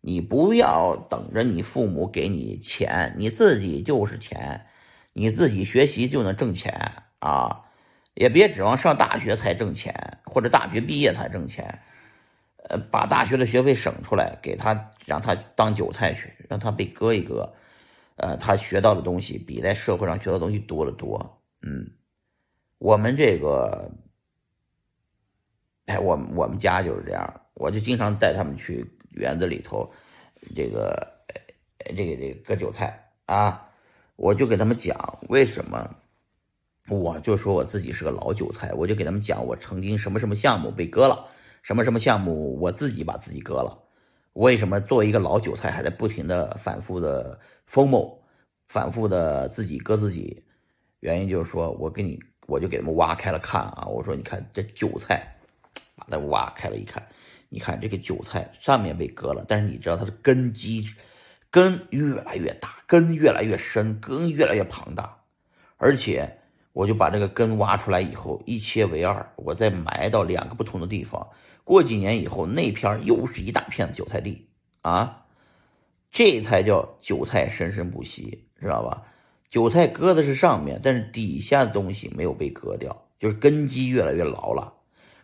[0.00, 4.64] 你不要等着你父母给你钱，你自己就是钱，
[5.12, 6.72] 你自己学习就能挣钱
[7.18, 7.60] 啊！
[8.14, 9.94] 也别指望上大学才挣钱，
[10.24, 11.66] 或者大学毕业才挣钱。
[12.68, 17.50] 呃，把大学的学费省出来，给他让他当韭菜去，让他被割一割。
[18.16, 21.42] 呃，他学到的东西比在社会上学到东西多得多。
[21.62, 21.90] 嗯，
[22.78, 23.90] 我们这个，
[25.86, 29.90] 哎，我我们家就是这样，我就经常带他们去园子里头，
[30.54, 31.10] 这个
[31.96, 33.66] 这个这个割韭菜啊，
[34.16, 35.88] 我就给他们讲为什么，
[36.88, 41.26] 我就说我自己是个老韭菜，我就给他们讲我曾经什么什么项目被割了，
[41.62, 43.78] 什么什么项目我自己把自己割了，
[44.34, 47.38] 为什么作为一个老韭菜还在不停的反复的。
[47.70, 48.20] 疯某
[48.66, 50.42] 反复的自己割自己，
[50.98, 53.86] 原因就是说我给你，我就给他们挖开了看啊。
[53.86, 55.24] 我说你看这韭菜，
[55.94, 57.00] 把它挖开了一看，
[57.50, 60.82] 你看这个韭菜上面被割了，但是你知道它的根基
[61.50, 65.14] 根越来越大，根越来越深，根越来越庞大，
[65.76, 66.32] 而且
[66.72, 71.28] 我就把这个根挖出来以后一切为二，我再埋到两个不同的地方，
[71.64, 74.48] 过几年以后那片又是一大片韭菜地
[74.80, 75.22] 啊。
[76.12, 79.02] 这才叫韭菜生生不息，知道吧？
[79.48, 84.72] 韭菜割的是上面，但是底下的东西没有被割掉，就是根基越来越牢了。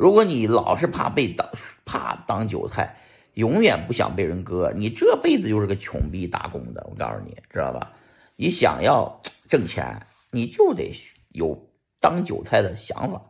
[0.00, 1.46] 如果你老是怕被当
[1.84, 2.96] 怕当韭菜，
[3.34, 6.82] 永远不想被人割，你这辈子就是个穷逼打工的。
[6.90, 7.92] 我告诉你，知道吧？
[8.34, 10.90] 你想要挣钱，你就得
[11.32, 11.54] 有
[12.00, 13.20] 当韭菜的想法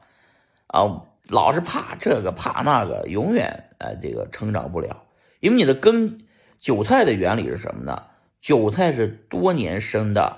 [0.68, 0.86] 啊！
[1.26, 5.02] 老是怕这个怕那个，永远呃这个成长不了，
[5.40, 6.24] 因为你的根。
[6.60, 8.00] 韭菜的原理是什么呢？
[8.40, 10.36] 韭菜是多年生的，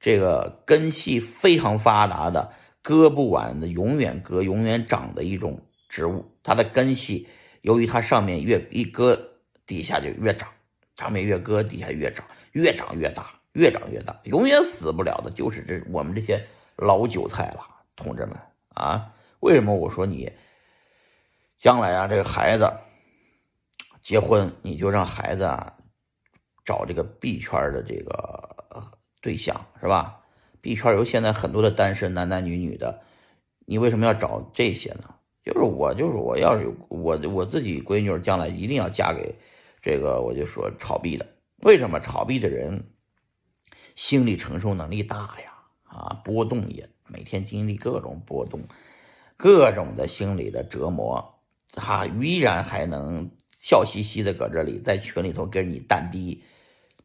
[0.00, 2.50] 这个根系非常发达的，
[2.82, 6.24] 割不完的，永远割、永远长的一种植物。
[6.42, 7.28] 它的根系
[7.62, 9.20] 由于它上面越一割，
[9.66, 10.48] 底下就越长，
[10.96, 16.44] 上面越割，底下越长，越长越大，越长越大，永远死不了的，就是这我们这些
[16.76, 17.60] 老韭菜了，
[17.96, 18.36] 同志们
[18.74, 19.12] 啊！
[19.40, 20.30] 为什么我说你
[21.56, 22.70] 将来啊，这个孩子？
[24.02, 25.72] 结婚你就让孩子啊
[26.64, 28.90] 找这个币圈的这个
[29.20, 30.19] 对象是吧
[30.60, 33.00] 币圈有现在很多的单身男男女女的，
[33.66, 35.14] 你为什么要找这些呢？
[35.44, 39.34] 就是我就是我要是我我自己闺女将来一定要嫁给
[39.82, 41.26] 这个，我就说炒币的。
[41.62, 42.82] 为什么炒币的人
[43.94, 45.52] 心理承受能力大呀？
[45.84, 48.60] 啊，波动也每天经历各种波动，
[49.36, 51.22] 各种的心理的折磨，
[51.72, 53.30] 他依然还能。
[53.62, 56.42] 笑嘻嘻的搁这里，在群里头跟你蛋逼，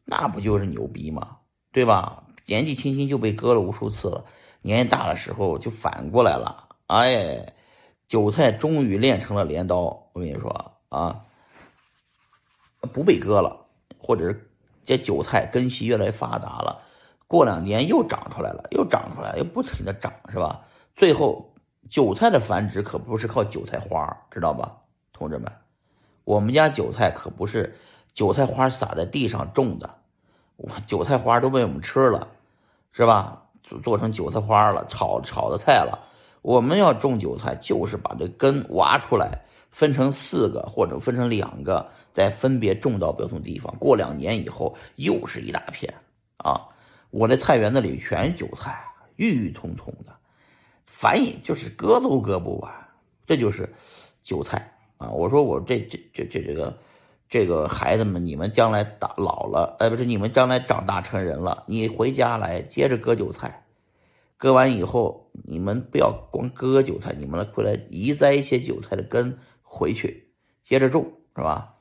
[0.06, 1.36] 那不就是牛逼吗？
[1.70, 2.24] 对吧？
[2.46, 4.24] 年纪轻轻就被割了无数次了，
[4.62, 6.68] 年纪大的时候就反过来了。
[6.86, 7.54] 哎，
[8.06, 9.80] 韭菜终于练成了镰刀。
[10.12, 11.20] 我跟你说啊，
[12.92, 13.56] 不被割了，
[13.98, 14.50] 或者是
[14.84, 16.80] 这韭菜根系越来越发达了，
[17.26, 20.64] 过两年又长出来了，又长出来，又不停的长，是吧？
[20.94, 21.52] 最后，
[21.90, 24.76] 韭菜的繁殖可不是靠韭菜花，知道吧，
[25.12, 25.50] 同志们？
[26.22, 27.76] 我们家韭菜可不是
[28.14, 29.92] 韭菜花撒在地上种的，
[30.56, 32.26] 我韭菜花都被我们吃了，
[32.96, 33.42] 是吧？
[33.62, 35.98] 做做成韭菜花了，炒炒的菜了。
[36.40, 39.38] 我们要种韭菜，就是把这根挖出来，
[39.70, 43.74] 分成四个或者分成两个，再分别种到不同地方。
[43.78, 45.92] 过两年以后，又是一大片
[46.38, 46.58] 啊！
[47.10, 48.82] 我的菜园子里全是韭菜，
[49.16, 50.14] 郁郁葱葱的，
[50.86, 52.72] 反正就是割都割不完。
[53.26, 53.68] 这就是
[54.22, 54.72] 韭菜。
[54.96, 55.10] 啊！
[55.10, 56.74] 我说我这这这这这个
[57.28, 63.64] 这个孩子们，你们将来大老了，哎，不是你们将来长大成人了，你回家来接着割韭菜，
[64.36, 70.28] 割完以后，你们不要光割韭菜，你们回来移栽一些韭菜的根回去，
[70.64, 71.04] 接着种，
[71.34, 71.74] 是吧？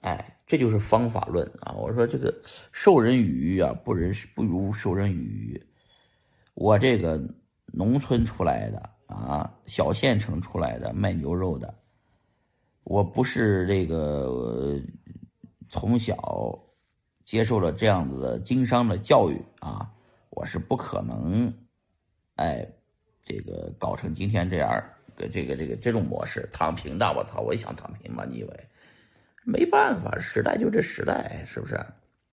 [0.00, 1.72] 哎，这就是方法论啊！
[1.74, 2.34] 我说这个
[2.72, 5.64] 授人以鱼啊，不人不如授人以渔。
[6.54, 7.22] 我这个
[7.66, 11.72] 农村出来的啊，小县城出来的卖牛肉的。
[12.84, 14.80] 我不是这个
[15.68, 16.58] 从小
[17.24, 19.90] 接受了这样子的经商的教育啊，
[20.30, 21.52] 我是不可能，
[22.36, 22.66] 哎，
[23.24, 24.70] 这个搞成今天这样
[25.16, 28.24] 的这个这个这种模式，躺平的，我操，我也想躺平嘛？
[28.24, 28.68] 你以为？
[29.44, 31.78] 没办法，时代就这时代，是不是？